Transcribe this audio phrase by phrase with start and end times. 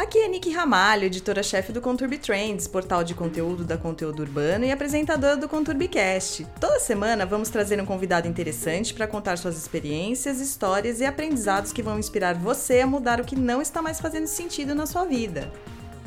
[0.00, 4.72] Aqui é Nick Ramalho, editora-chefe do Conturbi Trends, portal de conteúdo da Conteúdo Urbano e
[4.72, 6.46] apresentadora do ConturbiCast.
[6.58, 11.82] Toda semana vamos trazer um convidado interessante para contar suas experiências, histórias e aprendizados que
[11.82, 15.52] vão inspirar você a mudar o que não está mais fazendo sentido na sua vida.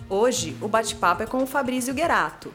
[0.10, 2.52] Hoje, o bate-papo é com o Fabrício Guerato.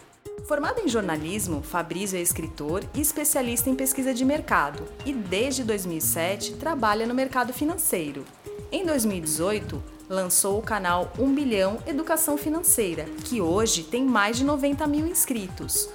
[0.49, 6.55] Formado em jornalismo, Fabrício é escritor e especialista em pesquisa de mercado e, desde 2007,
[6.55, 8.25] trabalha no mercado financeiro.
[8.73, 14.87] Em 2018, lançou o canal 1 Bilhão Educação Financeira, que hoje tem mais de 90
[14.87, 15.89] mil inscritos.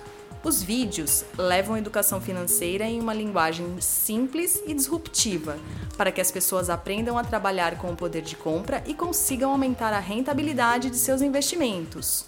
[0.43, 5.57] Os vídeos levam a educação financeira em uma linguagem simples e disruptiva,
[5.97, 9.93] para que as pessoas aprendam a trabalhar com o poder de compra e consigam aumentar
[9.93, 12.25] a rentabilidade de seus investimentos.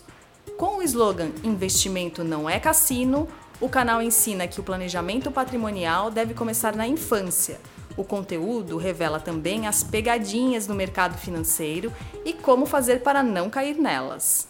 [0.58, 3.28] Com o slogan Investimento não é cassino,
[3.60, 7.60] o canal ensina que o planejamento patrimonial deve começar na infância
[7.98, 11.92] o conteúdo revela também as pegadinhas no mercado financeiro
[12.24, 14.48] e como fazer para não cair nelas.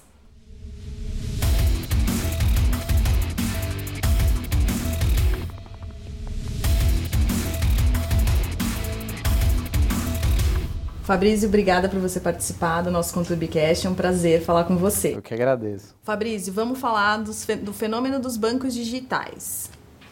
[11.03, 13.85] Fabrício, obrigada por você participar do nosso ContubiCast.
[13.85, 15.15] É um prazer falar com você.
[15.15, 15.95] Eu que agradeço.
[16.01, 19.69] Fabrício, vamos falar do fenômeno dos bancos digitais.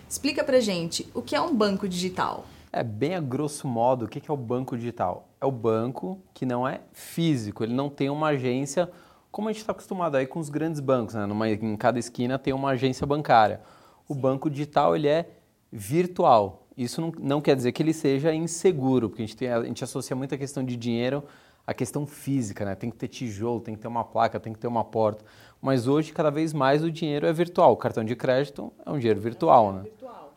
[0.07, 2.45] Explica pra gente o que é um banco digital.
[2.75, 5.29] É bem a grosso modo, o que é o banco digital?
[5.39, 8.89] É o banco que não é físico, ele não tem uma agência
[9.31, 11.25] como a gente está acostumado aí com os grandes bancos, né?
[11.25, 13.61] Numa, em cada esquina tem uma agência bancária.
[14.07, 15.27] O banco digital ele é
[15.71, 16.67] virtual.
[16.77, 19.83] Isso não, não quer dizer que ele seja inseguro, porque a gente, tem, a gente
[19.83, 21.23] associa muita questão de dinheiro
[21.65, 22.75] à questão física, né?
[22.75, 25.23] Tem que ter tijolo, tem que ter uma placa, tem que ter uma porta.
[25.61, 27.73] Mas hoje, cada vez mais, o dinheiro é virtual.
[27.73, 29.83] O cartão de crédito é um dinheiro virtual, né?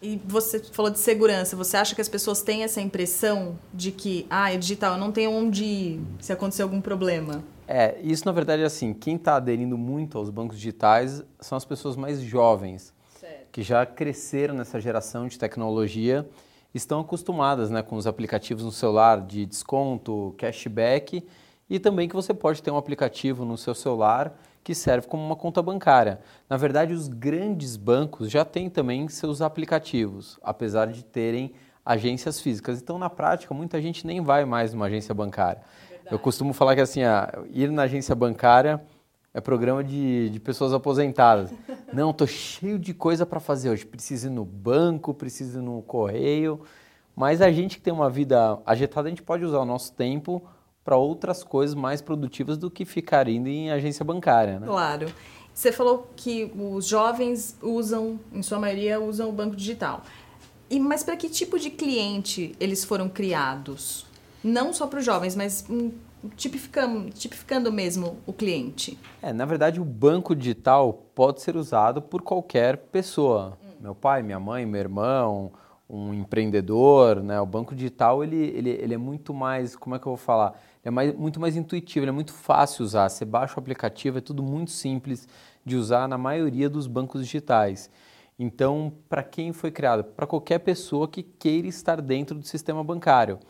[0.01, 1.57] E você falou de segurança.
[1.57, 5.11] Você acha que as pessoas têm essa impressão de que, ah, é digital, eu não
[5.11, 7.43] tenho onde ir se acontecer algum problema?
[7.69, 11.65] É, isso na verdade é assim, quem está aderindo muito aos bancos digitais são as
[11.65, 13.49] pessoas mais jovens, certo.
[13.51, 16.29] que já cresceram nessa geração de tecnologia,
[16.73, 21.27] estão acostumadas né, com os aplicativos no celular de desconto, cashback,
[21.69, 25.37] e também que você pode ter um aplicativo no seu celular que serve como uma
[25.37, 26.19] conta bancária.
[26.51, 31.53] Na verdade, os grandes bancos já têm também seus aplicativos, apesar de terem
[31.85, 32.83] agências físicas.
[32.83, 35.63] Então, na prática, muita gente nem vai mais numa agência bancária.
[35.89, 36.09] Verdade.
[36.11, 38.83] Eu costumo falar que assim, ah, ir na agência bancária
[39.33, 41.55] é programa de, de pessoas aposentadas.
[41.95, 43.87] Não, estou cheio de coisa para fazer hoje.
[43.87, 46.61] Preciso ir no banco, preciso ir no correio.
[47.15, 50.43] Mas a gente que tem uma vida agitada, a gente pode usar o nosso tempo
[50.87, 54.61] para outras coisas mais produtivas do que ficar indo em agência bancária.
[54.61, 54.69] Né?
[54.69, 55.13] Claro.
[55.53, 60.03] Você falou que os jovens usam, em sua maioria, usam o banco digital.
[60.71, 64.07] E, mas para que tipo de cliente eles foram criados?
[64.45, 65.91] Não só para os jovens, mas um,
[66.37, 68.97] tipificando, tipificando mesmo o cliente.
[69.21, 73.59] É, na verdade, o banco digital pode ser usado por qualquer pessoa.
[73.65, 73.73] Hum.
[73.81, 75.51] Meu pai, minha mãe, meu irmão,
[75.89, 77.41] um empreendedor, né?
[77.41, 80.61] O banco digital ele, ele, ele é muito mais, como é que eu vou falar?
[80.87, 83.09] É mais, muito mais intuitivo, é muito fácil usar.
[83.09, 85.27] Você baixa o aplicativo, é tudo muito simples
[85.65, 87.91] de usar na maioria dos bancos digitais.
[88.39, 90.05] Então, para quem foi criado?
[90.05, 93.41] Para qualquer pessoa que queira estar dentro do sistema bancário.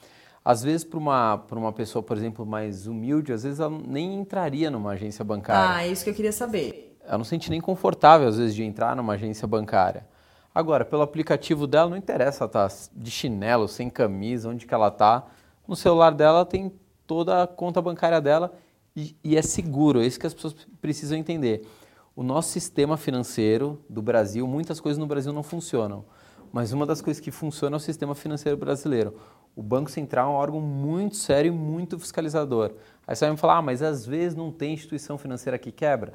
[0.42, 4.70] Às vezes, para uma, uma pessoa, por exemplo, mais humilde, às vezes ela nem entraria
[4.70, 5.76] numa agência bancária.
[5.76, 6.96] Ah, é isso que eu queria saber.
[7.04, 10.06] Ela não se sente nem confortável, às vezes, de entrar numa agência bancária.
[10.54, 14.88] Agora, pelo aplicativo dela, não interessa ela tá de chinelo, sem camisa, onde que ela
[14.88, 15.26] está.
[15.68, 16.72] No celular dela tem
[17.06, 18.52] toda a conta bancária dela
[18.94, 20.00] e, e é seguro.
[20.00, 21.66] É isso que as pessoas precisam entender.
[22.14, 26.04] O nosso sistema financeiro do Brasil, muitas coisas no Brasil não funcionam,
[26.52, 29.14] mas uma das coisas que funciona é o sistema financeiro brasileiro.
[29.54, 32.72] O Banco Central é um órgão muito sério e muito fiscalizador.
[33.06, 36.14] Aí você vai me falar, ah, mas às vezes não tem instituição financeira que quebra?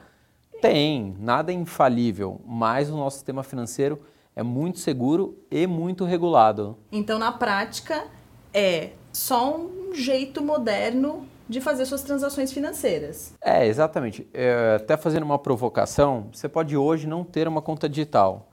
[0.62, 4.02] Tem, nada é infalível, mas o nosso sistema financeiro
[4.36, 6.78] é muito seguro e muito regulado.
[6.92, 8.08] Então, na prática,
[8.54, 13.34] é só um jeito moderno de fazer suas transações financeiras.
[13.44, 14.28] É, exatamente.
[14.34, 18.50] É, até fazendo uma provocação, você pode hoje não ter uma conta digital,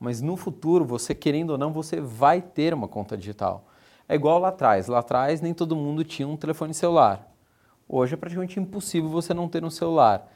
[0.00, 3.66] mas no futuro, você querendo ou não, você vai ter uma conta digital.
[4.08, 4.86] É igual lá atrás.
[4.86, 7.30] Lá atrás, nem todo mundo tinha um telefone celular.
[7.86, 10.32] Hoje é praticamente impossível você não ter um celular.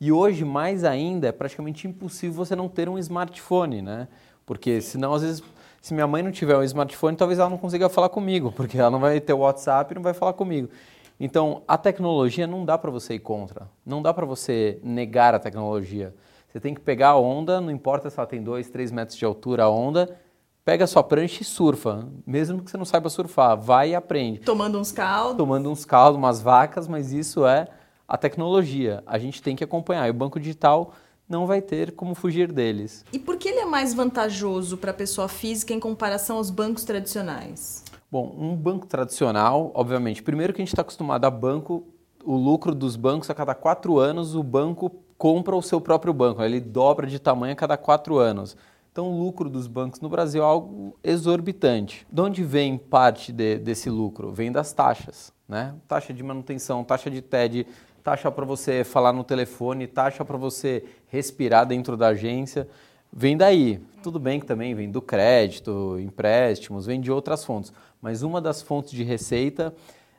[0.00, 4.08] E hoje, mais ainda, é praticamente impossível você não ter um smartphone, né?
[4.44, 5.42] Porque senão, às vezes,
[5.82, 8.90] se minha mãe não tiver um smartphone, talvez ela não consiga falar comigo, porque ela
[8.90, 10.70] não vai ter o WhatsApp e não vai falar comigo.
[11.18, 15.38] Então, a tecnologia não dá para você ir contra, não dá para você negar a
[15.38, 16.14] tecnologia.
[16.48, 19.24] Você tem que pegar a onda, não importa se ela tem 2, 3 metros de
[19.24, 20.16] altura a onda,
[20.64, 24.40] pega a sua prancha e surfa, mesmo que você não saiba surfar, vai e aprende.
[24.40, 25.36] Tomando uns caldos.
[25.36, 27.66] Tomando uns caldos, umas vacas, mas isso é
[28.06, 29.02] a tecnologia.
[29.06, 30.06] A gente tem que acompanhar.
[30.06, 30.92] E o banco digital
[31.28, 33.04] não vai ter como fugir deles.
[33.12, 36.84] E por que ele é mais vantajoso para a pessoa física em comparação aos bancos
[36.84, 37.84] tradicionais?
[38.10, 41.86] Bom, um banco tradicional, obviamente, primeiro que a gente está acostumado a banco,
[42.24, 46.42] o lucro dos bancos a cada quatro anos, o banco compra o seu próprio banco,
[46.42, 48.56] ele dobra de tamanho a cada quatro anos.
[48.92, 52.06] Então, o lucro dos bancos no Brasil é algo exorbitante.
[52.12, 54.30] De onde vem parte de, desse lucro?
[54.30, 55.74] Vem das taxas, né?
[55.88, 57.66] Taxa de manutenção, taxa de TED,
[58.02, 62.68] taxa para você falar no telefone, taxa para você respirar dentro da agência.
[63.12, 63.80] Vem daí.
[64.02, 67.72] Tudo bem que também vem do crédito, empréstimos, vem de outras fontes.
[68.00, 69.72] Mas uma das fontes de receita,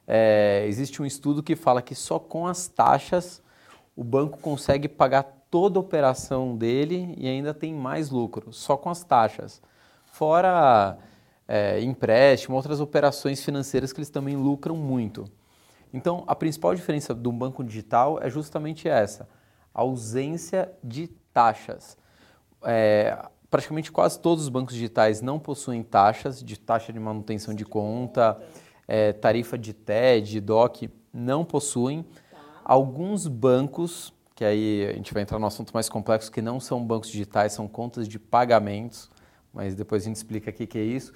[0.07, 3.41] é, existe um estudo que fala que só com as taxas
[3.95, 8.89] o banco consegue pagar toda a operação dele e ainda tem mais lucro, só com
[8.89, 9.61] as taxas.
[10.05, 10.97] Fora
[11.47, 15.25] é, empréstimo, outras operações financeiras que eles também lucram muito.
[15.93, 19.29] Então, a principal diferença do banco digital é justamente essa:
[19.73, 21.95] a ausência de taxas.
[22.63, 23.17] É,
[23.49, 28.41] praticamente quase todos os bancos digitais não possuem taxas de taxa de manutenção de conta,
[28.87, 32.03] é, tarifa de TED, DOC, não possuem.
[32.65, 36.83] Alguns bancos, que aí a gente vai entrar no assunto mais complexo, que não são
[36.83, 39.11] bancos digitais, são contas de pagamentos,
[39.53, 41.13] mas depois a gente explica o que é isso.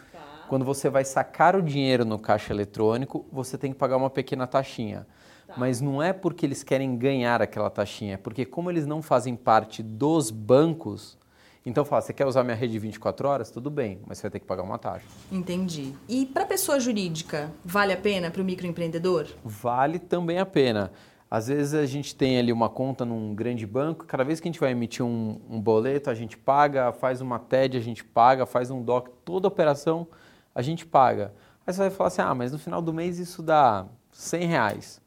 [0.48, 4.48] Quando você vai sacar o dinheiro no caixa eletrônico, você tem que pagar uma pequena
[4.48, 5.06] taxinha.
[5.46, 5.54] Tá.
[5.58, 9.36] Mas não é porque eles querem ganhar aquela taxinha, é porque como eles não fazem
[9.36, 11.18] parte dos bancos,
[11.66, 13.52] então fala, você quer usar minha rede 24 horas?
[13.52, 15.06] Tudo bem, mas você vai ter que pagar uma taxa.
[15.30, 15.94] Entendi.
[16.08, 19.28] E para pessoa jurídica, vale a pena para o microempreendedor?
[19.44, 20.94] Vale também a pena.
[21.30, 24.50] Às vezes a gente tem ali uma conta num grande banco, cada vez que a
[24.52, 28.46] gente vai emitir um, um boleto, a gente paga, faz uma TED, a gente paga,
[28.46, 30.08] faz um DOC, toda operação
[30.58, 31.32] a gente paga.
[31.68, 35.00] Aí você vai falar assim, ah, mas no final do mês isso dá 100 reais.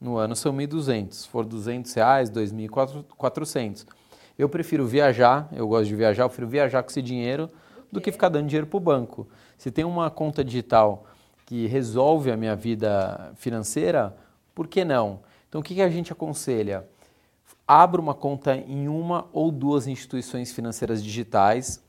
[0.00, 1.12] No ano são 1.200.
[1.12, 3.86] Se for 200 reais, 2.400.
[4.38, 7.50] Eu prefiro viajar, eu gosto de viajar, eu prefiro viajar com esse dinheiro
[7.90, 9.26] do que ficar dando dinheiro para o banco.
[9.58, 11.06] Se tem uma conta digital
[11.44, 14.16] que resolve a minha vida financeira,
[14.54, 15.22] por que não?
[15.48, 16.86] Então o que, que a gente aconselha?
[17.66, 21.83] Abra uma conta em uma ou duas instituições financeiras digitais,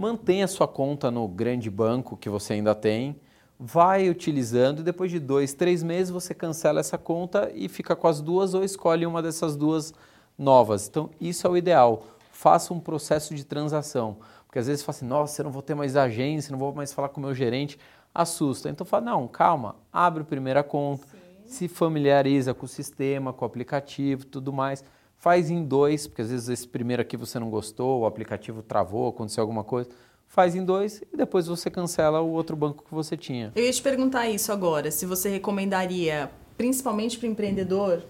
[0.00, 3.20] mantenha sua conta no grande banco que você ainda tem,
[3.58, 8.08] vai utilizando e depois de dois, três meses você cancela essa conta e fica com
[8.08, 9.92] as duas ou escolhe uma dessas duas
[10.38, 10.88] novas.
[10.88, 12.02] Então, isso é o ideal.
[12.32, 14.16] Faça um processo de transação.
[14.46, 16.74] Porque às vezes você fala assim, nossa, eu não vou ter mais agência, não vou
[16.74, 17.78] mais falar com o meu gerente.
[18.14, 18.70] Assusta.
[18.70, 21.18] Então, fala, não, calma, abre a primeira conta, Sim.
[21.44, 24.82] se familiariza com o sistema, com o aplicativo tudo mais
[25.20, 29.08] faz em dois, porque às vezes esse primeiro aqui você não gostou, o aplicativo travou,
[29.08, 29.90] aconteceu alguma coisa.
[30.26, 33.52] Faz em dois e depois você cancela o outro banco que você tinha.
[33.54, 38.02] Eu ia te perguntar isso agora, se você recomendaria, principalmente para o empreendedor,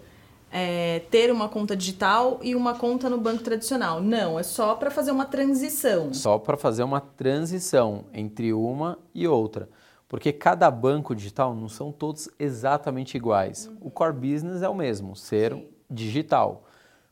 [0.52, 4.00] é, ter uma conta digital e uma conta no banco tradicional.
[4.00, 6.14] Não, é só para fazer uma transição.
[6.14, 9.68] Só para fazer uma transição entre uma e outra.
[10.08, 13.66] Porque cada banco digital não são todos exatamente iguais.
[13.66, 13.76] Uhum.
[13.80, 15.66] O core business é o mesmo, ser Sim.
[15.88, 16.66] digital.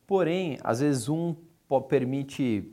[0.08, 1.36] Porém, às vezes um
[1.86, 2.72] permite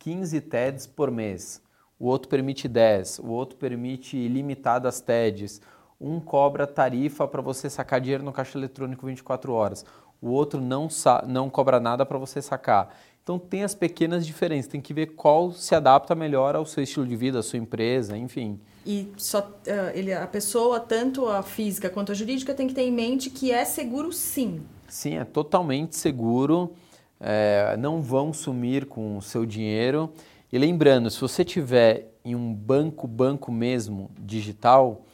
[0.00, 1.62] 15 TEDs por mês,
[1.96, 5.60] o outro permite 10, o outro permite limitadas TEDs,
[6.00, 9.84] um cobra tarifa para você sacar dinheiro no caixa eletrônico 24 horas,
[10.20, 10.88] o outro não,
[11.28, 12.92] não cobra nada para você sacar.
[13.22, 17.06] Então tem as pequenas diferenças, tem que ver qual se adapta melhor ao seu estilo
[17.06, 18.58] de vida, à sua empresa, enfim.
[18.84, 22.82] E só, uh, ele, a pessoa, tanto a física quanto a jurídica, tem que ter
[22.82, 24.62] em mente que é seguro sim.
[24.92, 26.74] Sim, é totalmente seguro.
[27.18, 30.12] É, não vão sumir com o seu dinheiro.
[30.52, 35.06] E lembrando, se você tiver em um banco, banco mesmo, digital,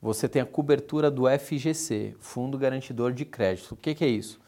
[0.00, 3.72] você tem a cobertura do FGC, Fundo Garantidor de Crédito.
[3.72, 4.40] O que, que é isso?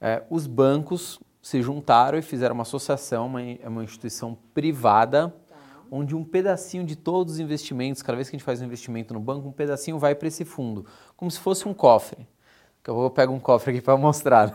[0.00, 5.56] É, os bancos se juntaram e fizeram uma associação, uma, uma instituição privada, tá.
[5.90, 9.12] onde um pedacinho de todos os investimentos, cada vez que a gente faz um investimento
[9.12, 10.86] no banco, um pedacinho vai para esse fundo,
[11.18, 12.26] como se fosse um cofre.
[12.84, 14.52] Eu vou pegar um cofre aqui para mostrar.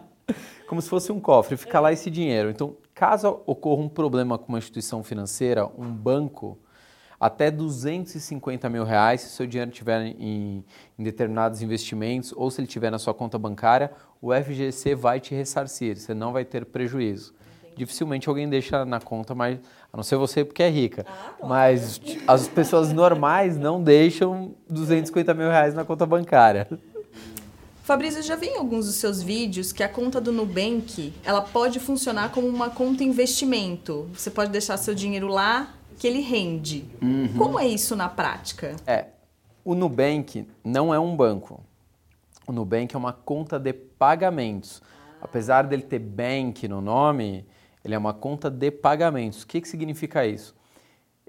[0.66, 2.48] Como se fosse um cofre, fica lá esse dinheiro.
[2.48, 6.58] Então, caso ocorra um problema com uma instituição financeira, um banco,
[7.20, 10.64] até 250 mil reais, se o seu dinheiro estiver em,
[10.98, 15.34] em, determinados investimentos ou se ele estiver na sua conta bancária, o FGC vai te
[15.34, 17.34] ressarcir, você não vai ter prejuízo.
[17.60, 17.76] Entendi.
[17.76, 19.60] Dificilmente alguém deixa na conta, mas
[19.92, 21.04] a não ser você porque é rica.
[21.06, 26.66] Ah, mas as pessoas normais não deixam 250 mil reais na conta bancária.
[27.82, 31.42] Fabrício, eu já vi em alguns dos seus vídeos que a conta do Nubank, ela
[31.42, 34.08] pode funcionar como uma conta investimento.
[34.14, 36.84] Você pode deixar seu dinheiro lá que ele rende.
[37.02, 37.34] Uhum.
[37.36, 38.76] Como é isso na prática?
[38.86, 39.06] É,
[39.64, 41.60] o Nubank não é um banco.
[42.46, 44.82] O O Nubank é uma conta de pagamentos.
[45.20, 47.46] Apesar dele ter bank no nome,
[47.84, 49.42] ele é uma conta de pagamentos.
[49.42, 50.54] O que, que significa isso?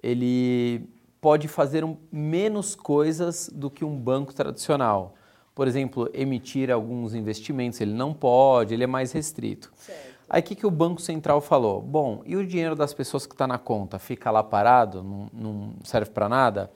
[0.02, 0.88] Ele
[1.22, 5.16] pode fazer um, menos coisas do que um banco tradicional.
[5.54, 9.72] Por exemplo, emitir alguns investimentos, ele não pode, ele é mais restrito.
[9.76, 10.14] Certo.
[10.30, 11.82] Aí o que, que o Banco Central falou?
[11.82, 15.74] Bom, e o dinheiro das pessoas que está na conta fica lá parado, não, não
[15.84, 16.72] serve para nada?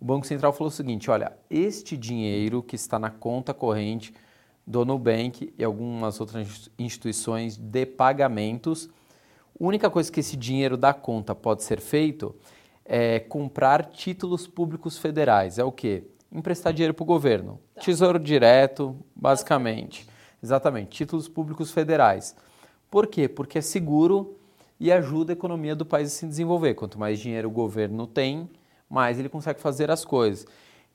[0.00, 4.14] O Banco Central falou o seguinte: olha, este dinheiro que está na conta corrente
[4.66, 8.88] do Nubank e algumas outras instituições de pagamentos,
[9.60, 12.34] a única coisa que esse dinheiro da conta pode ser feito
[12.84, 15.58] é comprar títulos públicos federais.
[15.58, 16.04] É o quê?
[16.32, 17.60] Emprestar dinheiro para o governo.
[17.74, 17.80] Tá.
[17.80, 20.06] Tesouro direto, basicamente.
[20.42, 22.34] Exatamente, títulos públicos federais.
[22.90, 23.28] Por quê?
[23.28, 24.36] Porque é seguro
[24.78, 26.74] e ajuda a economia do país a se desenvolver.
[26.74, 28.48] Quanto mais dinheiro o governo tem,
[28.88, 30.46] mais ele consegue fazer as coisas.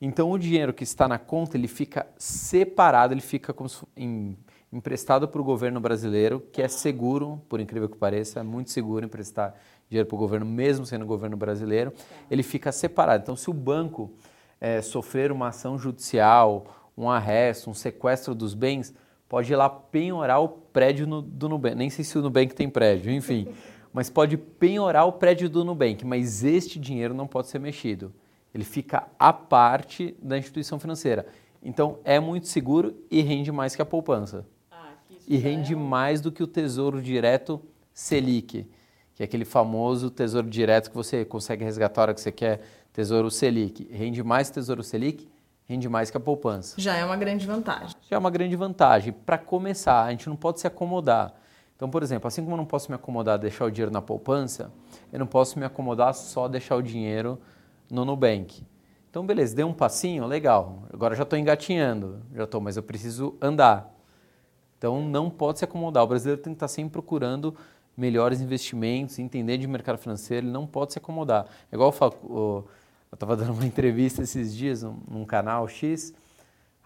[0.01, 4.35] Então o dinheiro que está na conta ele fica separado, ele fica como se, em,
[4.73, 9.05] emprestado para o governo brasileiro, que é seguro, por incrível que pareça, é muito seguro
[9.05, 9.55] emprestar
[9.87, 11.93] dinheiro para o governo, mesmo sendo governo brasileiro.
[12.29, 13.21] Ele fica separado.
[13.21, 14.11] Então se o banco
[14.59, 18.93] é, sofrer uma ação judicial, um arresto, um sequestro dos bens,
[19.27, 21.75] pode ir lá penhorar o prédio no, do Nubank.
[21.75, 23.47] Nem sei se o Nubank tem prédio, enfim.
[23.95, 28.13] mas pode penhorar o prédio do Nubank, mas este dinheiro não pode ser mexido.
[28.53, 31.25] Ele fica à parte da instituição financeira.
[31.63, 34.45] Então é muito seguro e rende mais que a poupança.
[34.69, 34.91] Ah,
[35.25, 35.77] e rende é...
[35.77, 37.61] mais do que o Tesouro Direto
[37.93, 38.67] Selic,
[39.13, 42.63] que é aquele famoso Tesouro Direto que você consegue resgatar a hora que você quer,
[42.95, 43.89] Tesouro Selic.
[43.91, 45.27] Rende mais Tesouro Selic
[45.67, 46.75] rende mais que a poupança.
[46.79, 47.93] Já é uma grande vantagem.
[48.09, 49.11] Já é uma grande vantagem.
[49.11, 51.33] Para começar, a gente não pode se acomodar.
[51.75, 54.01] Então, por exemplo, assim como eu não posso me acomodar a deixar o dinheiro na
[54.01, 54.71] poupança,
[55.11, 57.37] eu não posso me acomodar só deixar o dinheiro
[57.91, 58.63] no Nubank.
[59.09, 60.83] Então, beleza, dei um passinho, legal.
[60.93, 63.93] Agora já estou engatinhando, já estou, mas eu preciso andar.
[64.77, 66.05] Então, não pode se acomodar.
[66.05, 67.53] O brasileiro tem que estar sempre procurando
[67.97, 71.45] melhores investimentos, entender de mercado financeiro, ele não pode se acomodar.
[71.69, 72.65] É igual eu falo,
[73.15, 76.13] eu estava dando uma entrevista esses dias num, num, canal X,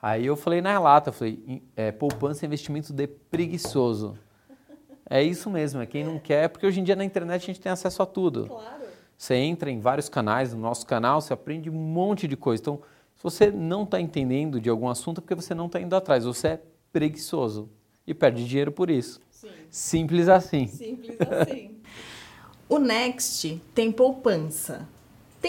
[0.01, 4.17] aí eu falei na lata, eu falei, é, poupança é investimento de preguiçoso.
[5.09, 7.59] É isso mesmo, é quem não quer, porque hoje em dia na internet a gente
[7.59, 8.45] tem acesso a tudo.
[8.45, 8.83] Claro.
[9.17, 12.61] Você entra em vários canais, no nosso canal, você aprende um monte de coisa.
[12.61, 12.81] Então,
[13.15, 16.23] se você não está entendendo de algum assunto, é porque você não está indo atrás,
[16.23, 16.61] você é
[16.93, 17.69] preguiçoso
[18.05, 19.19] e perde dinheiro por isso.
[19.31, 19.49] Sim.
[19.69, 20.67] Simples assim.
[20.67, 21.81] Simples assim.
[22.69, 24.87] o Next tem poupança.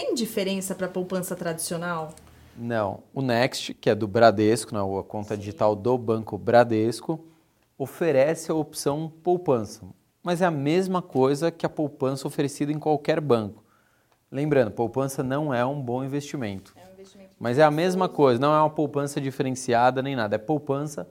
[0.01, 2.15] Tem diferença para a poupança tradicional?
[2.57, 3.03] Não.
[3.13, 5.39] O Next, que é do Bradesco, né, a conta Sim.
[5.39, 7.23] digital do Banco Bradesco,
[7.77, 9.83] oferece a opção poupança,
[10.23, 13.63] mas é a mesma coisa que a poupança oferecida em qualquer banco.
[14.31, 16.73] Lembrando, poupança não é um bom investimento.
[16.75, 20.35] É um investimento mas é a mesma coisa, não é uma poupança diferenciada nem nada,
[20.35, 21.07] é poupança,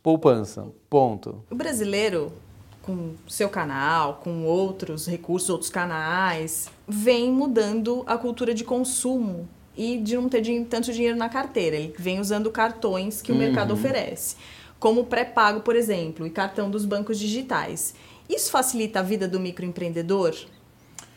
[0.00, 1.44] poupança, ponto.
[1.50, 2.32] O brasileiro
[2.82, 9.98] com seu canal, com outros recursos, outros canais, vem mudando a cultura de consumo e
[9.98, 11.76] de não ter tanto dinheiro na carteira.
[11.76, 13.40] Ele vem usando cartões que o uhum.
[13.40, 14.36] mercado oferece,
[14.80, 17.94] como pré-pago, por exemplo, e cartão dos bancos digitais.
[18.28, 20.34] Isso facilita a vida do microempreendedor?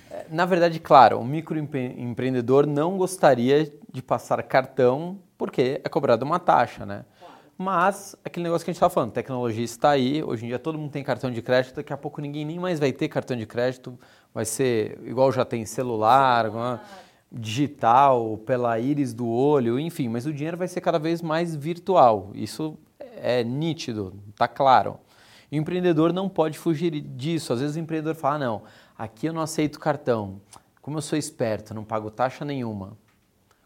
[0.10, 6.38] É, na verdade, claro, o microempreendedor não gostaria de passar cartão porque é cobrado uma
[6.38, 7.04] taxa, né?
[7.58, 10.78] Mas aquele negócio que a gente estava falando, tecnologia está aí, hoje em dia todo
[10.78, 13.46] mundo tem cartão de crédito, daqui a pouco ninguém nem mais vai ter cartão de
[13.46, 14.00] crédito,
[14.34, 16.90] vai ser igual já tem celular, celular.
[17.32, 22.32] digital, pela íris do olho, enfim, mas o dinheiro vai ser cada vez mais virtual.
[22.34, 25.00] Isso é nítido, está claro.
[25.52, 27.52] E o empreendedor não pode fugir disso.
[27.54, 28.62] Às vezes o empreendedor fala: ah, não,
[28.98, 30.42] aqui eu não aceito cartão.
[30.82, 32.98] Como eu sou esperto, não pago taxa nenhuma.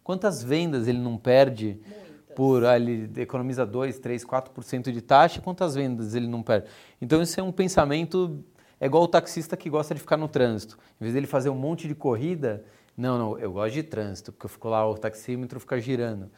[0.04, 1.80] Quantas vendas ele não perde?
[1.86, 2.05] Muito
[2.36, 6.68] por ele economiza 2, 3, 4% de taxa, quantas vendas ele não perde?
[7.02, 8.44] Então isso é um pensamento
[8.80, 10.78] é igual o taxista que gosta de ficar no trânsito.
[11.00, 12.64] Em vez dele fazer um monte de corrida,
[12.98, 16.30] não, não, eu gosto de trânsito, porque eu fico lá, o taxímetro fica girando.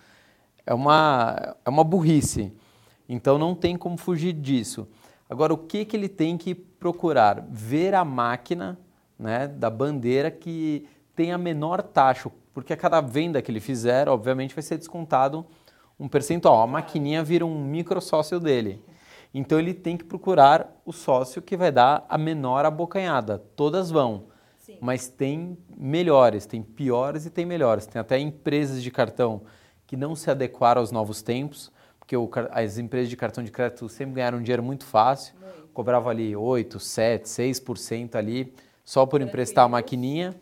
[0.66, 2.54] É uma, é uma burrice.
[3.10, 4.88] Então não tem como fugir disso.
[5.30, 7.46] Agora, o que, que ele tem que procurar?
[7.50, 8.78] Ver a máquina
[9.18, 14.08] né, da bandeira que tem a menor taxa, porque a cada venda que ele fizer,
[14.08, 15.46] obviamente, vai ser descontado
[16.00, 16.62] um percentual.
[16.62, 18.84] A maquininha vira um micro sócio dele.
[19.34, 23.38] Então ele tem que procurar o sócio que vai dar a menor abocanhada.
[23.56, 24.26] Todas vão.
[24.58, 24.78] Sim.
[24.82, 27.86] Mas tem melhores, tem piores e tem melhores.
[27.86, 29.42] Tem até empresas de cartão
[29.86, 33.88] que não se adequaram aos novos tempos, porque o, as empresas de cartão de crédito
[33.88, 35.68] sempre ganharam dinheiro muito fácil, muito.
[35.74, 40.36] cobrava ali 8, 7, 6% ali, só por emprestar a maquininha.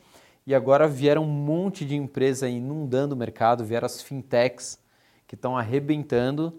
[0.47, 4.79] E agora vieram um monte de empresas inundando o mercado, vieram as fintechs,
[5.27, 6.53] que estão arrebentando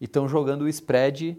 [0.00, 1.38] e estão jogando o spread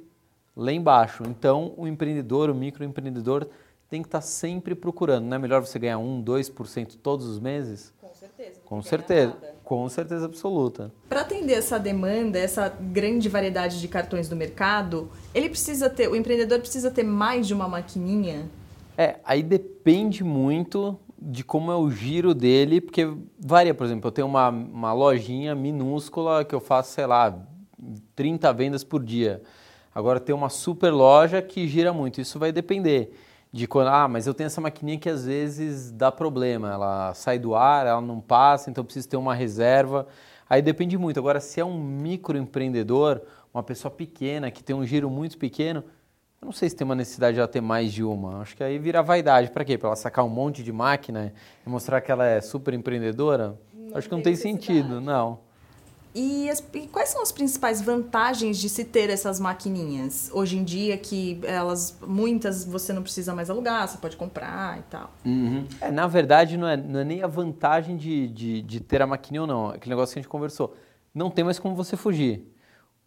[0.56, 1.24] lá embaixo.
[1.28, 3.48] Então, o empreendedor, o microempreendedor,
[3.90, 5.26] tem que estar tá sempre procurando.
[5.26, 7.94] Não é melhor você ganhar 1, 2% todos os meses?
[8.02, 8.60] Com certeza.
[8.66, 9.38] Com certeza.
[9.64, 10.92] Com certeza absoluta.
[11.08, 16.16] Para atender essa demanda, essa grande variedade de cartões do mercado, ele precisa ter, o
[16.16, 18.50] empreendedor precisa ter mais de uma maquininha?
[18.98, 20.98] É, aí depende muito
[21.30, 23.06] de como é o giro dele, porque
[23.38, 27.38] varia, por exemplo, eu tenho uma, uma lojinha minúscula que eu faço, sei lá,
[28.16, 29.42] 30 vendas por dia.
[29.94, 33.12] Agora tem uma super loja que gira muito, isso vai depender
[33.52, 37.38] de quando, ah, mas eu tenho essa maquininha que às vezes dá problema, ela sai
[37.38, 40.08] do ar, ela não passa, então eu preciso ter uma reserva.
[40.50, 41.20] Aí depende muito.
[41.20, 43.22] Agora, se é um microempreendedor,
[43.54, 45.84] uma pessoa pequena que tem um giro muito pequeno,
[46.42, 48.42] eu não sei se tem uma necessidade de ela ter mais de uma.
[48.42, 49.50] Acho que aí vira vaidade.
[49.50, 49.78] Para quê?
[49.78, 51.34] Para ela sacar um monte de máquina
[51.66, 53.60] e mostrar que ela é super empreendedora?
[53.74, 55.40] Não Acho que não tem sentido, não.
[56.14, 60.32] E, as, e, quais são as principais vantagens de se ter essas maquininhas?
[60.34, 64.82] Hoje em dia que elas, muitas você não precisa mais alugar, você pode comprar e
[64.84, 65.12] tal.
[65.24, 65.68] Uhum.
[65.80, 69.08] É, na verdade, não é, não é nem a vantagem de, de, de ter a
[69.08, 69.70] maquininha ou não.
[69.70, 70.76] Aquele negócio que a gente conversou.
[71.14, 72.52] Não tem mais como você fugir.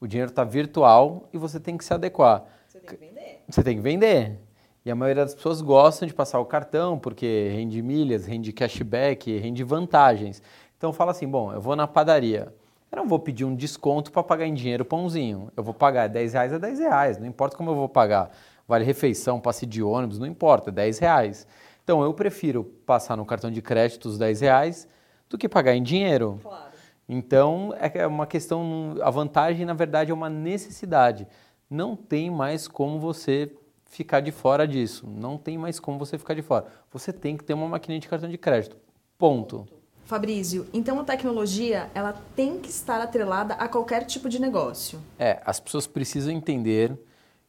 [0.01, 2.45] O dinheiro está virtual e você tem que se adequar.
[2.81, 3.45] Você tem que vender.
[3.49, 4.39] Você tem que vender.
[4.85, 9.37] E a maioria das pessoas gostam de passar o cartão porque rende milhas, rende cashback,
[9.39, 10.43] rende vantagens.
[10.77, 12.53] Então fala assim, bom, eu vou na padaria
[12.91, 15.51] eu não vou pedir um desconto para pagar em dinheiro pãozinho.
[15.57, 18.31] Eu vou pagar 10 reais a 10 reais, não importa como eu vou pagar.
[18.67, 21.47] Vale refeição, passe de ônibus, não importa, 10 reais.
[21.85, 24.89] Então eu prefiro passar no cartão de crédito os 10 reais
[25.29, 26.41] do que pagar em dinheiro.
[26.43, 26.71] Claro.
[27.09, 31.29] Então é uma questão, a vantagem na verdade é uma necessidade.
[31.71, 35.07] Não tem mais como você ficar de fora disso.
[35.07, 36.67] Não tem mais como você ficar de fora.
[36.91, 38.77] Você tem que ter uma maquininha de cartão de crédito.
[39.17, 39.69] Ponto.
[40.05, 45.01] Fabrício, então a tecnologia ela tem que estar atrelada a qualquer tipo de negócio.
[45.17, 46.99] É, as pessoas precisam entender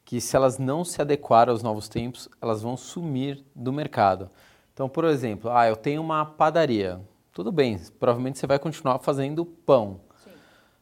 [0.05, 4.29] que se elas não se adequarem aos novos tempos, elas vão sumir do mercado.
[4.71, 7.01] Então, por exemplo, ah, eu tenho uma padaria.
[7.33, 10.01] Tudo bem, provavelmente você vai continuar fazendo pão.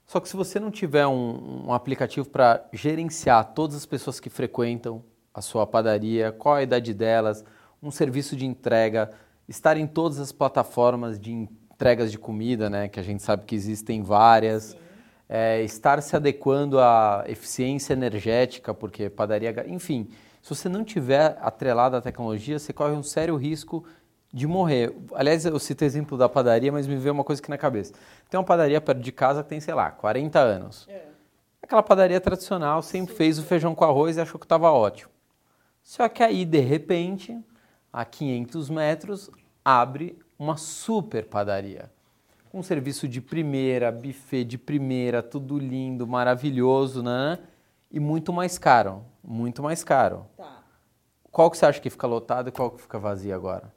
[0.09, 4.27] Só que se você não tiver um, um aplicativo para gerenciar todas as pessoas que
[4.27, 7.45] frequentam a sua padaria, qual a idade delas,
[7.79, 9.11] um serviço de entrega,
[9.47, 13.53] estar em todas as plataformas de entregas de comida, né, que a gente sabe que
[13.53, 14.75] existem várias.
[15.29, 19.63] É, estar se adequando à eficiência energética, porque padaria.
[19.67, 20.09] Enfim,
[20.41, 23.85] se você não tiver atrelado à tecnologia, você corre um sério risco
[24.31, 24.95] de morrer.
[25.13, 27.93] Aliás, eu cito o exemplo da padaria, mas me veio uma coisa aqui na cabeça.
[28.29, 30.87] Tem uma padaria perto de casa que tem, sei lá, 40 anos.
[30.87, 31.07] É.
[31.61, 33.17] Aquela padaria tradicional sempre Sim.
[33.17, 35.11] fez o feijão com arroz e achou que estava ótimo.
[35.83, 37.37] Só que aí, de repente,
[37.91, 39.29] a 500 metros,
[39.65, 41.91] abre uma super padaria.
[42.53, 47.39] Um serviço de primeira, buffet de primeira, tudo lindo, maravilhoso, né?
[47.91, 49.03] E muito mais caro.
[49.23, 50.25] Muito mais caro.
[50.37, 50.63] Tá.
[51.31, 53.71] Qual que você acha que fica lotado e qual que fica vazio agora?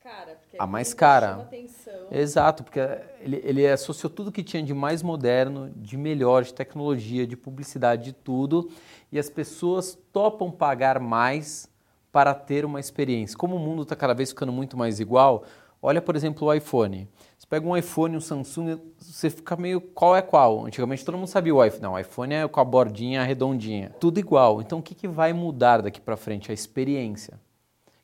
[0.00, 1.34] A cara, porque a mais cara.
[1.34, 2.08] Atenção.
[2.10, 2.80] Exato, porque
[3.20, 8.04] ele, ele associou tudo que tinha de mais moderno, de melhor, de tecnologia, de publicidade,
[8.04, 8.70] de tudo.
[9.12, 11.68] E as pessoas topam pagar mais
[12.10, 13.36] para ter uma experiência.
[13.36, 15.44] Como o mundo está cada vez ficando muito mais igual,
[15.82, 17.08] Olha, por exemplo, o iPhone.
[17.38, 20.66] Você pega um iPhone, um Samsung, você fica meio qual é qual.
[20.66, 21.82] Antigamente todo mundo sabia o iPhone.
[21.82, 23.90] Não, o iPhone é com a bordinha redondinha.
[23.98, 24.60] Tudo igual.
[24.60, 26.50] Então o que, que vai mudar daqui para frente?
[26.50, 27.40] A experiência.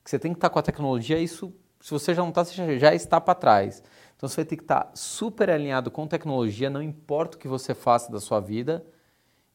[0.02, 1.52] Que você tem que estar com a tecnologia, isso,
[1.86, 3.80] se você já não está, você já está para trás.
[4.16, 7.76] Então você vai ter que estar super alinhado com tecnologia, não importa o que você
[7.76, 8.84] faça da sua vida.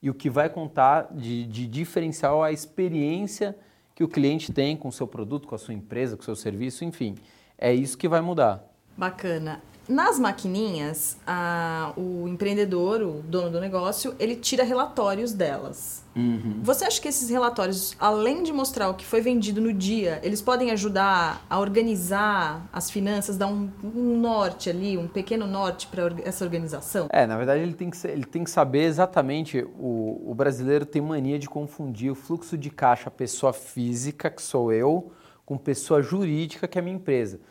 [0.02, 3.58] E o que vai contar de, de diferencial a experiência
[3.94, 6.38] que o cliente tem com o seu produto, com a sua empresa, com o seu
[6.38, 7.16] serviço, enfim.
[7.58, 8.64] É isso que vai mudar.
[8.96, 9.62] Bacana.
[9.92, 16.02] Nas maquininhas, a, o empreendedor, o dono do negócio, ele tira relatórios delas.
[16.16, 16.62] Uhum.
[16.64, 20.42] Você acha que esses relatórios, além de mostrar o que foi vendido no dia, eles
[20.42, 26.10] podem ajudar a organizar as finanças, dar um, um norte ali, um pequeno norte para
[26.24, 27.10] essa organização?
[27.12, 29.62] É, na verdade ele tem que, ele tem que saber exatamente.
[29.78, 34.72] O, o brasileiro tem mania de confundir o fluxo de caixa pessoa física, que sou
[34.72, 35.12] eu,
[35.46, 37.42] com pessoa jurídica, que é a minha empresa.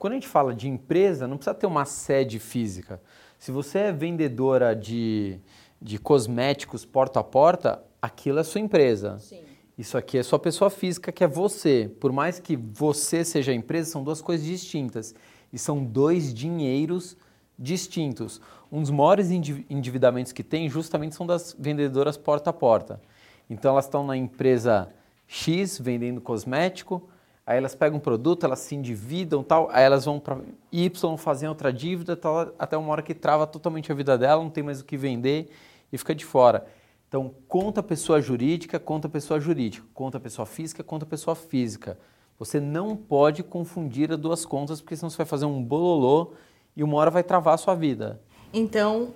[0.00, 3.02] Quando a gente fala de empresa, não precisa ter uma sede física.
[3.38, 5.38] Se você é vendedora de,
[5.80, 9.18] de cosméticos porta a porta, aquilo é sua empresa.
[9.18, 9.42] Sim.
[9.76, 11.94] Isso aqui é sua pessoa física, que é você.
[12.00, 15.14] Por mais que você seja a empresa, são duas coisas distintas.
[15.52, 17.14] E são dois dinheiros
[17.58, 18.40] distintos.
[18.72, 23.02] Um dos maiores endividamentos que tem justamente são das vendedoras porta a porta.
[23.50, 24.88] Então elas estão na empresa
[25.26, 27.06] X vendendo cosmético,
[27.46, 30.38] aí elas pegam um produto, elas se endividam tal, aí elas vão para
[30.72, 34.50] Y, fazem outra dívida, tal, até uma hora que trava totalmente a vida dela, não
[34.50, 35.50] tem mais o que vender
[35.92, 36.66] e fica de fora.
[37.08, 41.98] Então, conta pessoa jurídica, conta pessoa jurídica, conta pessoa física, conta pessoa física.
[42.38, 46.32] Você não pode confundir as duas contas, porque senão você vai fazer um bololô
[46.76, 48.20] e uma hora vai travar a sua vida.
[48.52, 49.08] Então,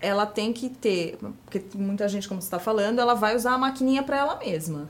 [0.00, 3.58] ela tem que ter, porque muita gente, como você está falando, ela vai usar a
[3.58, 4.88] maquininha para ela mesma.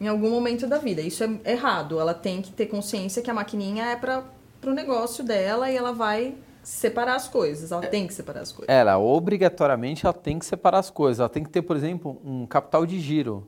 [0.00, 1.00] Em algum momento da vida.
[1.02, 2.00] Isso é errado.
[2.00, 4.24] Ela tem que ter consciência que a maquininha é para
[4.64, 7.70] o negócio dela e ela vai separar as coisas.
[7.70, 8.74] Ela tem que separar as coisas.
[8.74, 11.20] Ela, obrigatoriamente, ela tem que separar as coisas.
[11.20, 13.46] Ela tem que ter, por exemplo, um capital de giro.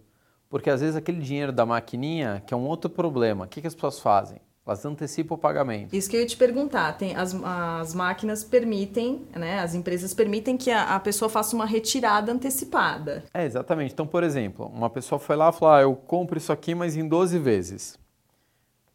[0.50, 3.66] Porque às vezes aquele dinheiro da maquininha, que é um outro problema, o que, que
[3.66, 4.38] as pessoas fazem?
[4.64, 5.94] Elas antecipam o pagamento.
[5.94, 6.92] Isso que eu ia te perguntar.
[6.92, 11.66] Tem, as, as máquinas permitem, né, as empresas permitem que a, a pessoa faça uma
[11.66, 13.24] retirada antecipada.
[13.34, 13.92] É, exatamente.
[13.92, 16.96] Então, por exemplo, uma pessoa foi lá e falou: ah, eu compro isso aqui, mas
[16.96, 17.98] em 12 vezes.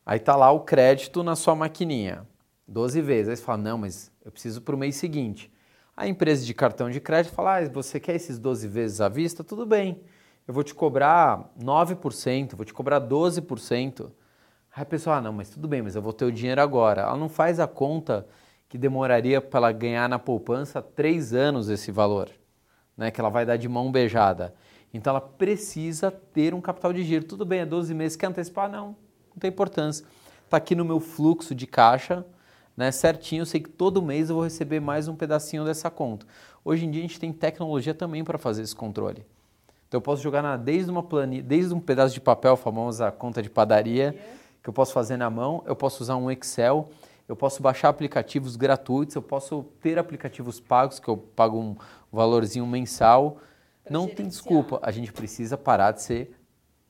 [0.06, 2.26] Aí tá lá o crédito na sua maquininha.
[2.66, 3.30] 12 vezes.
[3.30, 5.52] Aí você fala, não, mas eu preciso para o mês seguinte.
[5.96, 9.44] A empresa de cartão de crédito fala, ah, você quer esses 12 vezes à vista?
[9.44, 10.00] Tudo bem,
[10.48, 14.12] eu vou te cobrar 9%, vou te cobrar 12%.
[14.78, 17.02] Aí a pessoa, ah, não, mas tudo bem, mas eu vou ter o dinheiro agora.
[17.02, 18.28] Ela não faz a conta
[18.70, 22.30] que demoraria para ela ganhar na poupança três anos esse valor,
[22.96, 23.10] né?
[23.10, 24.54] que ela vai dar de mão beijada.
[24.94, 27.26] Então ela precisa ter um capital de giro.
[27.26, 28.70] Tudo bem, é 12 meses, quer antecipar?
[28.70, 28.96] Não,
[29.34, 30.06] não tem importância.
[30.46, 32.24] Está aqui no meu fluxo de caixa,
[32.78, 36.28] né, certinho, eu sei que todo mês eu vou receber mais um pedacinho dessa conta.
[36.64, 39.26] Hoje em dia a gente tem tecnologia também para fazer esse controle.
[39.88, 43.12] Então eu posso jogar na, desde uma planilha, desde um pedaço de papel, a famosa
[43.12, 44.16] conta de padaria,
[44.68, 46.90] que eu posso fazer na mão, eu posso usar um Excel,
[47.26, 51.78] eu posso baixar aplicativos gratuitos, eu posso ter aplicativos pagos, que eu pago um
[52.12, 53.38] valorzinho mensal.
[53.82, 54.18] Pra Não gerenciar.
[54.18, 56.38] tem desculpa, a gente precisa parar de ser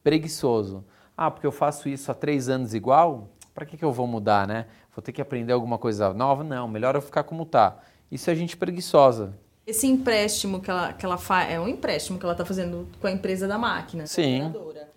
[0.03, 0.83] preguiçoso.
[1.15, 3.29] Ah, porque eu faço isso há três anos igual?
[3.53, 4.65] Para que, que eu vou mudar, né?
[4.95, 6.43] vou ter que aprender alguma coisa nova.
[6.43, 7.77] Não, melhor eu ficar como está.
[8.11, 9.37] Isso é gente preguiçosa.
[9.67, 13.05] Esse empréstimo que ela, que ela faz, é um empréstimo que ela está fazendo com
[13.05, 14.07] a empresa da máquina.
[14.07, 14.51] Sim,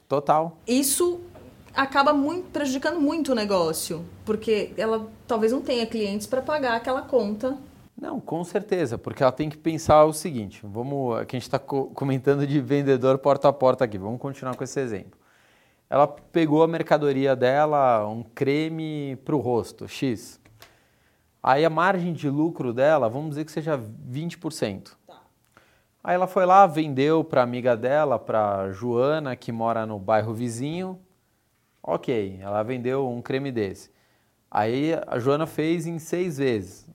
[0.09, 0.57] total.
[0.67, 1.21] Isso
[1.75, 7.03] acaba muito, prejudicando muito o negócio, porque ela talvez não tenha clientes para pagar aquela
[7.03, 7.57] conta.
[8.01, 11.59] Não, com certeza, porque ela tem que pensar o seguinte, vamos, aqui a gente está
[11.59, 15.21] comentando de vendedor porta a porta aqui, vamos continuar com esse exemplo
[15.91, 20.41] ela pegou a mercadoria dela, um creme para o rosto, X.
[21.43, 24.93] Aí a margem de lucro dela, vamos dizer que seja 20%.
[25.05, 25.21] Tá.
[26.05, 30.33] Aí ela foi lá, vendeu para a amiga dela, para Joana, que mora no bairro
[30.33, 30.97] vizinho.
[31.83, 33.91] Ok, ela vendeu um creme desse.
[34.51, 36.89] Aí a Joana fez em seis vezes.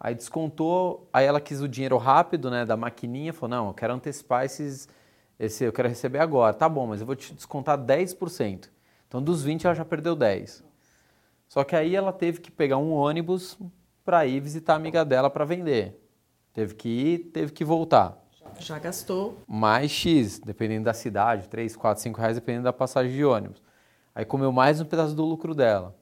[0.00, 3.94] Aí descontou, aí ela quis o dinheiro rápido, né, da maquininha, falou, não, eu quero
[3.94, 4.88] antecipar esses
[5.38, 6.52] esse eu quero receber agora.
[6.52, 8.68] Tá bom, mas eu vou te descontar 10%.
[9.06, 10.64] Então dos 20 ela já perdeu 10.
[11.48, 13.56] Só que aí ela teve que pegar um ônibus
[14.04, 15.96] para ir visitar a amiga dela para vender.
[16.52, 18.18] Teve que ir, teve que voltar.
[18.58, 19.38] Já gastou.
[19.46, 23.62] Mais X, dependendo da cidade, 3, 4, 5 reais, dependendo da passagem de ônibus.
[24.18, 25.94] Aí comeu mais um pedaço do lucro dela.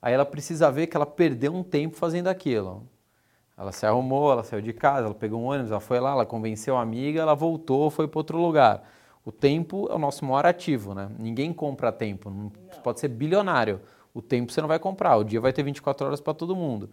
[0.00, 2.88] Aí ela precisa ver que ela perdeu um tempo fazendo aquilo.
[3.58, 6.24] Ela se arrumou, ela saiu de casa, ela pegou um ônibus, ela foi lá, ela
[6.24, 8.88] convenceu a amiga, ela voltou, foi para outro lugar.
[9.22, 11.10] O tempo é o nosso maior ativo, né?
[11.18, 12.50] Ninguém compra tempo, não,
[12.82, 13.82] pode ser bilionário.
[14.14, 16.88] O tempo você não vai comprar, o dia vai ter 24 horas para todo mundo.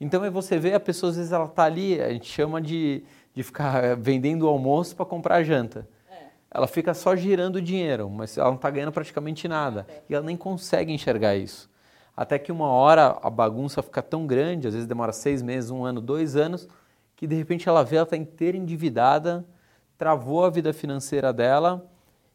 [0.00, 3.02] Então aí você vê a pessoa, às vezes ela está ali, a gente chama de,
[3.34, 5.88] de ficar eh, vendendo o almoço para comprar a janta.
[6.54, 9.84] Ela fica só girando dinheiro, mas ela não está ganhando praticamente nada.
[9.88, 10.02] É.
[10.08, 11.68] E ela nem consegue enxergar isso
[12.16, 15.84] até que uma hora a bagunça fica tão grande, às vezes demora seis meses, um
[15.84, 16.68] ano, dois anos,
[17.16, 19.44] que de repente ela vê ela está inteira endividada,
[19.98, 21.90] travou a vida financeira dela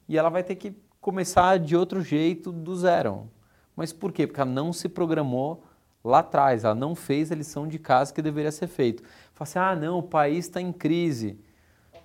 [0.08, 3.30] e ela vai ter que começar de outro jeito, do zero.
[3.76, 4.28] Mas por quê?
[4.28, 5.64] Porque ela não se programou
[6.04, 9.04] lá atrás, ela não fez a lição de casa que deveria ser feita.
[9.34, 11.40] Fala assim, ah não, o país está em crise.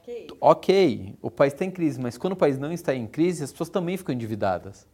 [0.05, 3.43] Ok, ok, o país está em crise, mas quando o país não está em crise,
[3.43, 4.87] as pessoas também ficam endividadas.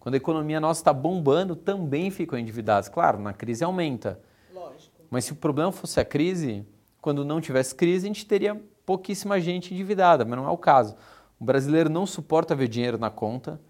[0.00, 2.88] Quando a economia nossa está bombando, também ficam endividados.
[2.88, 4.20] Claro, na crise aumenta.
[4.52, 5.04] Lógico.
[5.08, 6.66] Mas se o problema fosse a crise,
[7.00, 10.96] quando não tivesse crise, a gente teria pouquíssima gente endividada, mas não é o caso.
[11.38, 13.60] O brasileiro não suporta ver dinheiro na conta.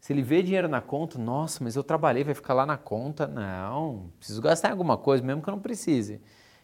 [0.00, 3.26] Se ele vê dinheiro na conta, nossa, mas eu trabalhei, vai ficar lá na conta.
[3.26, 6.20] Não, preciso gastar em alguma coisa, mesmo que eu não precise.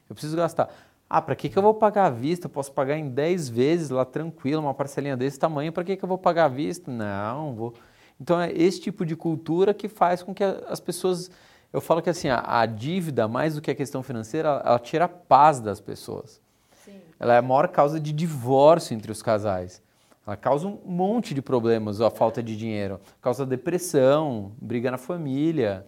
[0.09, 0.69] Eu preciso gastar.
[1.11, 2.47] Ah, para que, que eu vou pagar à vista?
[2.47, 5.73] Eu posso pagar em 10 vezes lá tranquilo, uma parcelinha desse tamanho.
[5.73, 6.91] Para que, que eu vou pagar à vista?
[6.91, 7.75] Não, vou.
[8.21, 11.31] Então é esse tipo de cultura que faz com que as pessoas.
[11.73, 14.79] Eu falo que assim, a, a dívida, mais do que a questão financeira, ela, ela
[14.79, 16.41] tira a paz das pessoas.
[16.85, 17.01] Sim.
[17.19, 19.83] Ela é a maior causa de divórcio entre os casais.
[20.27, 23.01] Ela causa um monte de problemas, a falta de dinheiro.
[23.23, 25.87] Causa depressão, briga na família.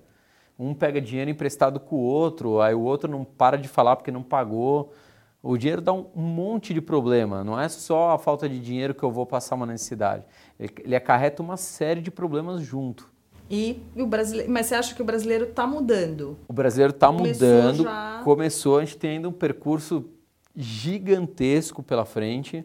[0.59, 4.11] Um pega dinheiro emprestado com o outro, aí o outro não para de falar porque
[4.11, 4.95] não pagou.
[5.43, 9.03] O dinheiro dá um monte de problema, não é só a falta de dinheiro que
[9.03, 10.25] eu vou passar uma necessidade.
[10.59, 13.11] Ele acarreta uma série de problemas junto.
[13.51, 16.39] E o brasileiro, mas você acha que o brasileiro está mudando?
[16.47, 17.83] O brasileiro está mudando.
[17.83, 18.21] Já...
[18.23, 20.09] Começou, a gente tem ainda um percurso
[20.55, 22.65] gigantesco pela frente.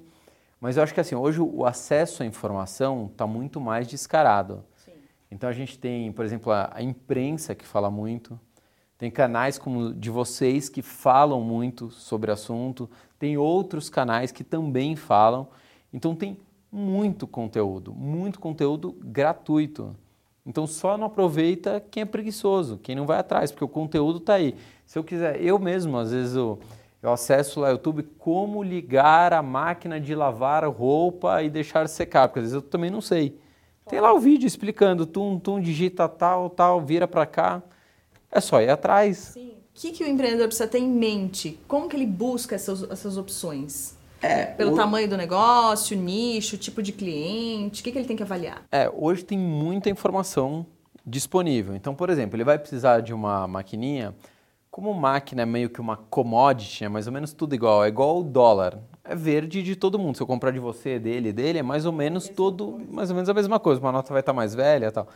[0.59, 4.63] Mas eu acho que assim, hoje o acesso à informação está muito mais descarado.
[4.83, 4.91] Sim.
[5.31, 8.39] Então a gente tem, por exemplo, a, a, imprensa que fala muito,
[8.97, 14.95] tem canais como de vocês que falam muito sobre assunto, tem outros canais que também
[14.95, 15.47] falam.
[15.93, 16.38] Então tem
[16.71, 19.95] muito conteúdo, muito conteúdo gratuito.
[20.45, 24.36] Então só não aproveita quem é preguiçoso, quem não vai atrás, porque o conteúdo está
[24.36, 24.55] aí.
[24.86, 26.60] Se eu quiser, eu mesmo, às vezes eu,
[27.01, 32.27] eu acesso lá no YouTube como ligar a máquina de lavar roupa e deixar secar,
[32.27, 33.39] porque às vezes eu também não sei.
[33.88, 37.62] Tem lá o vídeo explicando, tum, tum, digita tal, tal, vira para cá.
[38.35, 39.17] É só ir atrás.
[39.33, 39.51] Sim.
[39.51, 41.57] O que, que o empreendedor precisa ter em mente?
[41.69, 43.97] Como que ele busca essas, essas opções?
[44.21, 44.75] É, Pelo o...
[44.75, 48.63] tamanho do negócio, nicho, tipo de cliente, o que, que ele tem que avaliar?
[48.71, 50.65] É, hoje tem muita informação
[51.05, 51.75] disponível.
[51.75, 54.13] Então, por exemplo, ele vai precisar de uma maquininha.
[54.69, 58.19] Como máquina é meio que uma commodity, é mais ou menos tudo igual, é igual
[58.19, 58.79] o dólar.
[59.03, 60.17] É verde de todo mundo.
[60.17, 63.29] Se eu comprar de você, dele, dele, é mais ou menos todo, mais ou menos
[63.29, 63.79] a mesma coisa.
[63.79, 65.07] Uma nota vai estar mais velha, tal.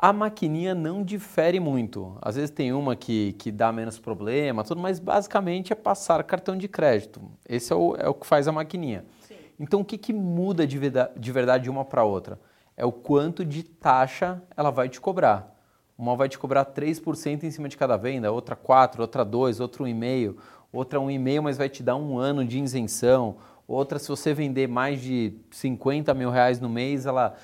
[0.00, 2.16] A maquininha não difere muito.
[2.22, 6.56] Às vezes tem uma que, que dá menos problema, tudo, mas basicamente é passar cartão
[6.56, 7.20] de crédito.
[7.48, 9.04] Esse é o, é o que faz a maquininha.
[9.26, 9.34] Sim.
[9.58, 12.38] Então o que, que muda de, de verdade de uma para outra?
[12.76, 15.52] É o quanto de taxa ela vai te cobrar.
[15.98, 19.84] Uma vai te cobrar 3% em cima de cada venda, outra 4%, outra 2%, outra
[19.84, 20.36] 1,5%,
[20.72, 23.38] outra 1,5%, mas vai te dar um ano de isenção.
[23.66, 27.34] Outra, se você vender mais de 50 mil reais no mês, ela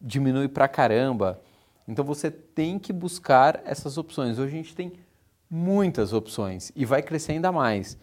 [0.00, 1.38] diminui para caramba.
[1.88, 4.38] Então você tem que buscar essas opções.
[4.38, 4.92] Hoje a gente tem
[5.50, 7.96] muitas opções e vai crescer ainda mais.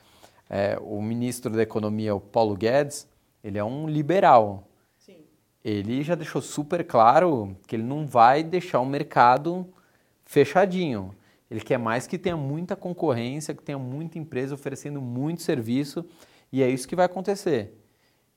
[0.50, 3.08] É, o ministro da Economia, o Paulo Guedes,
[3.44, 4.68] ele é um liberal.
[4.98, 5.20] Sim.
[5.64, 9.68] Ele já deixou super claro que ele não vai deixar o mercado
[10.26, 11.16] fechadinho.
[11.50, 16.04] Ele quer mais que tenha muita concorrência, que tenha muita empresa oferecendo muito serviço
[16.52, 17.80] e é isso que vai acontecer.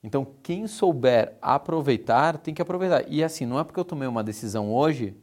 [0.03, 3.03] Então, quem souber aproveitar, tem que aproveitar.
[3.07, 5.17] E assim, não é porque eu tomei uma decisão hoje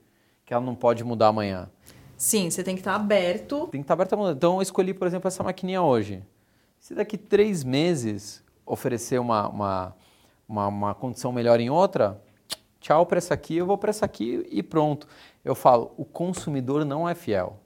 [0.46, 1.68] que ela não pode mudar amanhã.
[2.16, 3.66] Sim, você tem que estar aberto.
[3.66, 4.32] Tem que estar aberto a mudar.
[4.32, 6.22] Então eu escolhi, por exemplo, essa maquininha hoje.
[6.78, 9.96] Se daqui três meses oferecer uma, uma,
[10.48, 12.22] uma, uma condição melhor em outra,
[12.80, 15.08] tchau para essa aqui, eu vou para essa aqui e pronto.
[15.44, 17.58] Eu falo, o consumidor não é fiel.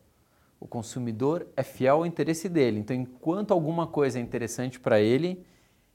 [0.59, 2.81] O consumidor é fiel ao interesse dele.
[2.81, 5.45] Então, enquanto alguma coisa é interessante para ele,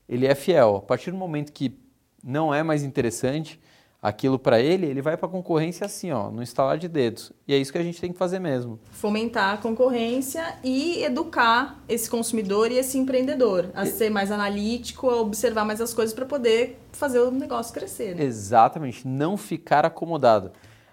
[0.07, 0.77] ele é fiel.
[0.77, 1.77] A partir do momento que
[2.23, 3.59] não é mais interessante,
[4.05, 7.31] aquilo para ele, ele vai para a concorrência assim, ó, no instalar de dedos.
[7.47, 8.79] E é isso que a gente tem que fazer mesmo.
[8.91, 15.19] Fomentar a concorrência e educar esse consumidor e esse empreendedor a ser mais analítico, a
[15.19, 18.15] observar mais as coisas para poder fazer o negócio crescer.
[18.15, 18.23] Né?
[18.23, 20.51] Exatamente, não ficar acomodado.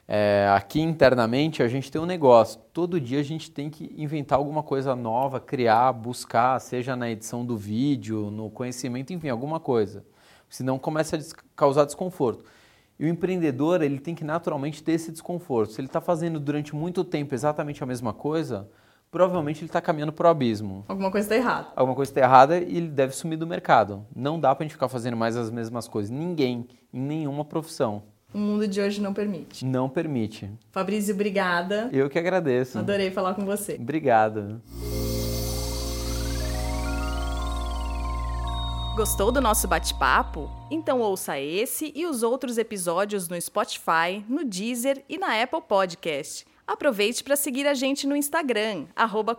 [0.09, 2.59] É, aqui internamente a gente tem um negócio.
[2.73, 7.45] Todo dia a gente tem que inventar alguma coisa nova, criar, buscar, seja na edição
[7.45, 10.03] do vídeo, no conhecimento, enfim, alguma coisa.
[10.49, 11.21] Senão começa a
[11.55, 12.43] causar desconforto.
[12.99, 15.73] E o empreendedor ele tem que naturalmente ter esse desconforto.
[15.73, 18.69] Se ele está fazendo durante muito tempo exatamente a mesma coisa,
[19.11, 20.85] provavelmente ele está caminhando para o abismo.
[20.89, 21.69] Alguma coisa está errada.
[21.77, 24.07] Alguma coisa está errada e ele deve sumir do mercado.
[24.15, 26.11] Não dá para a gente ficar fazendo mais as mesmas coisas.
[26.11, 28.03] Ninguém, em nenhuma profissão.
[28.33, 29.65] O mundo de hoje não permite.
[29.65, 30.51] Não permite.
[30.71, 31.91] Fabrício, obrigada.
[31.93, 32.79] Eu que agradeço.
[32.79, 33.77] Adorei falar com você.
[33.79, 34.63] Obrigado.
[38.95, 40.51] Gostou do nosso bate-papo?
[40.71, 46.47] Então ouça esse e os outros episódios no Spotify, no Deezer e na Apple Podcast.
[46.67, 49.35] Aproveite para seguir a gente no Instagram, arroba.